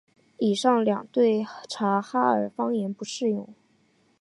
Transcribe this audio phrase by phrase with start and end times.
[0.39, 3.53] 以上两条对察哈尔方言不适用。